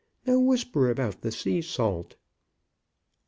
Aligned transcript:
"Now 0.25 0.39
whisper 0.39 0.89
about 0.89 1.21
the 1.21 1.31
sea 1.31 1.61
salt." 1.61 2.15